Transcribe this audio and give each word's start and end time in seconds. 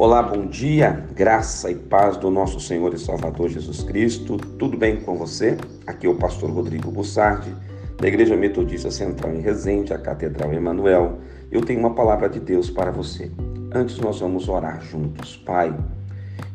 Olá, 0.00 0.22
bom 0.22 0.46
dia, 0.46 1.04
graça 1.14 1.70
e 1.70 1.74
paz 1.74 2.16
do 2.16 2.30
nosso 2.30 2.58
Senhor 2.58 2.94
e 2.94 2.98
Salvador 2.98 3.50
Jesus 3.50 3.82
Cristo. 3.82 4.38
Tudo 4.58 4.74
bem 4.74 4.96
com 4.96 5.14
você? 5.14 5.58
Aqui 5.86 6.06
é 6.06 6.08
o 6.08 6.14
pastor 6.14 6.50
Rodrigo 6.50 6.90
Bussardi, 6.90 7.54
da 7.98 8.08
Igreja 8.08 8.34
Metodista 8.34 8.90
Central 8.90 9.34
em 9.34 9.42
Resende, 9.42 9.92
a 9.92 9.98
Catedral 9.98 10.54
Emanuel. 10.54 11.18
Eu 11.52 11.60
tenho 11.60 11.80
uma 11.80 11.94
palavra 11.94 12.30
de 12.30 12.40
Deus 12.40 12.70
para 12.70 12.90
você. 12.90 13.30
Antes 13.74 13.98
nós 13.98 14.20
vamos 14.20 14.48
orar 14.48 14.80
juntos. 14.80 15.36
Pai, 15.36 15.78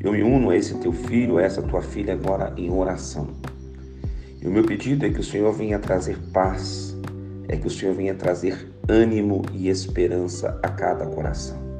eu 0.01 0.13
me 0.13 0.23
uno 0.23 0.49
a 0.49 0.57
esse 0.57 0.73
teu 0.79 0.91
filho, 0.91 1.37
a 1.37 1.43
essa 1.43 1.61
tua 1.61 1.83
filha 1.83 2.13
agora 2.13 2.51
em 2.57 2.73
oração. 2.73 3.27
E 4.41 4.47
o 4.47 4.51
meu 4.51 4.63
pedido 4.63 5.05
é 5.05 5.11
que 5.11 5.19
o 5.19 5.23
Senhor 5.23 5.53
venha 5.53 5.77
trazer 5.77 6.17
paz, 6.33 6.97
é 7.47 7.55
que 7.55 7.67
o 7.67 7.69
Senhor 7.69 7.93
venha 7.93 8.15
trazer 8.15 8.73
ânimo 8.89 9.43
e 9.53 9.69
esperança 9.69 10.59
a 10.63 10.69
cada 10.69 11.05
coração. 11.05 11.74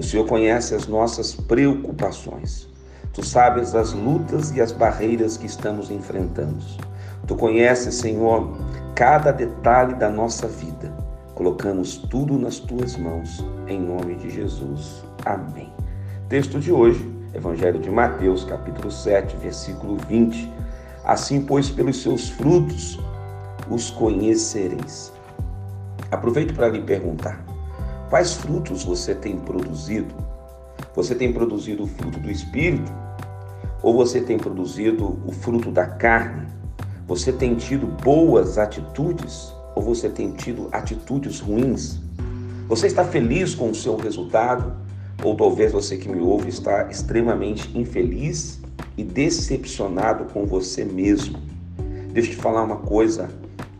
O 0.00 0.02
Senhor 0.02 0.26
conhece 0.26 0.74
as 0.74 0.86
nossas 0.86 1.34
preocupações. 1.34 2.66
Tu 3.12 3.22
sabes 3.22 3.74
as 3.74 3.92
lutas 3.92 4.50
e 4.56 4.58
as 4.58 4.72
barreiras 4.72 5.36
que 5.36 5.44
estamos 5.44 5.90
enfrentando. 5.90 6.64
Tu 7.26 7.36
conheces, 7.36 7.96
Senhor, 7.96 8.50
cada 8.94 9.30
detalhe 9.30 9.94
da 9.96 10.08
nossa 10.08 10.48
vida. 10.48 10.90
Colocamos 11.34 11.98
tudo 11.98 12.38
nas 12.38 12.58
tuas 12.58 12.96
mãos, 12.96 13.44
em 13.68 13.78
nome 13.78 14.14
de 14.14 14.30
Jesus. 14.30 15.04
Amém. 15.26 15.70
Texto 16.30 16.58
de 16.58 16.72
hoje, 16.72 17.06
Evangelho 17.34 17.78
de 17.78 17.90
Mateus, 17.90 18.42
capítulo 18.44 18.90
7, 18.90 19.36
versículo 19.36 19.98
20. 20.08 20.50
Assim, 21.04 21.42
pois, 21.42 21.68
pelos 21.68 22.00
seus 22.00 22.30
frutos 22.30 22.98
os 23.68 23.90
conhecereis. 23.90 25.12
Aproveito 26.10 26.54
para 26.54 26.70
lhe 26.70 26.80
perguntar: 26.80 27.49
Quais 28.10 28.34
frutos 28.34 28.82
você 28.82 29.14
tem 29.14 29.38
produzido? 29.38 30.12
Você 30.96 31.14
tem 31.14 31.32
produzido 31.32 31.84
o 31.84 31.86
fruto 31.86 32.18
do 32.18 32.28
Espírito? 32.28 32.92
Ou 33.84 33.94
você 33.94 34.20
tem 34.20 34.36
produzido 34.36 35.16
o 35.24 35.30
fruto 35.30 35.70
da 35.70 35.86
carne? 35.86 36.48
Você 37.06 37.32
tem 37.32 37.54
tido 37.54 37.86
boas 37.86 38.58
atitudes? 38.58 39.54
Ou 39.76 39.82
você 39.84 40.08
tem 40.08 40.32
tido 40.32 40.68
atitudes 40.72 41.38
ruins? 41.38 42.00
Você 42.66 42.88
está 42.88 43.04
feliz 43.04 43.54
com 43.54 43.70
o 43.70 43.74
seu 43.76 43.96
resultado? 43.96 44.74
Ou 45.22 45.36
talvez 45.36 45.70
você 45.70 45.96
que 45.96 46.08
me 46.08 46.20
ouve 46.20 46.48
está 46.48 46.90
extremamente 46.90 47.78
infeliz 47.78 48.60
e 48.96 49.04
decepcionado 49.04 50.24
com 50.32 50.44
você 50.46 50.84
mesmo? 50.84 51.38
Deixa 52.12 52.30
eu 52.30 52.34
te 52.34 52.42
falar 52.42 52.64
uma 52.64 52.78
coisa: 52.78 53.30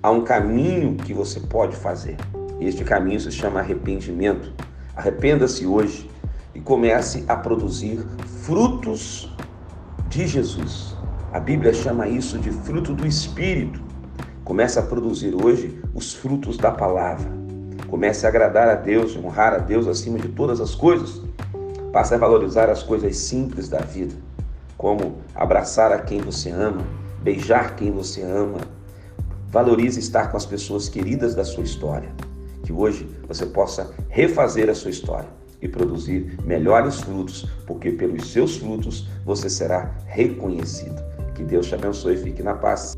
há 0.00 0.12
um 0.12 0.22
caminho 0.22 0.94
que 0.94 1.12
você 1.12 1.40
pode 1.40 1.74
fazer. 1.74 2.16
Este 2.60 2.84
caminho 2.84 3.18
se 3.18 3.32
chama 3.32 3.60
arrependimento. 3.60 4.52
Arrependa-se 4.94 5.66
hoje 5.66 6.10
e 6.54 6.60
comece 6.60 7.24
a 7.26 7.34
produzir 7.34 8.04
frutos 8.42 9.34
de 10.10 10.26
Jesus. 10.26 10.94
A 11.32 11.40
Bíblia 11.40 11.72
chama 11.72 12.06
isso 12.06 12.38
de 12.38 12.50
fruto 12.50 12.92
do 12.92 13.06
Espírito. 13.06 13.80
Comece 14.44 14.78
a 14.78 14.82
produzir 14.82 15.34
hoje 15.34 15.80
os 15.94 16.12
frutos 16.12 16.58
da 16.58 16.70
palavra. 16.70 17.30
Comece 17.88 18.26
a 18.26 18.28
agradar 18.28 18.68
a 18.68 18.74
Deus, 18.74 19.16
honrar 19.16 19.54
a 19.54 19.58
Deus 19.58 19.86
acima 19.86 20.18
de 20.18 20.28
todas 20.28 20.60
as 20.60 20.74
coisas. 20.74 21.22
Passe 21.94 22.14
a 22.14 22.18
valorizar 22.18 22.68
as 22.68 22.82
coisas 22.82 23.16
simples 23.16 23.70
da 23.70 23.78
vida, 23.78 24.14
como 24.76 25.16
abraçar 25.34 25.92
a 25.92 25.98
quem 25.98 26.20
você 26.20 26.50
ama, 26.50 26.86
beijar 27.22 27.74
quem 27.74 27.90
você 27.90 28.20
ama. 28.22 28.58
Valorize 29.48 29.98
estar 29.98 30.30
com 30.30 30.36
as 30.36 30.44
pessoas 30.44 30.90
queridas 30.90 31.34
da 31.34 31.44
sua 31.44 31.64
história 31.64 32.10
que 32.70 32.72
hoje 32.72 33.08
você 33.26 33.44
possa 33.44 33.92
refazer 34.08 34.70
a 34.70 34.74
sua 34.74 34.92
história 34.92 35.28
e 35.60 35.66
produzir 35.66 36.38
melhores 36.44 37.00
frutos, 37.00 37.44
porque 37.66 37.90
pelos 37.90 38.32
seus 38.32 38.56
frutos 38.56 39.08
você 39.24 39.50
será 39.50 39.92
reconhecido. 40.06 41.02
Que 41.34 41.42
Deus 41.42 41.66
te 41.66 41.74
abençoe 41.74 42.14
e 42.14 42.18
fique 42.18 42.42
na 42.42 42.54
paz. 42.54 42.94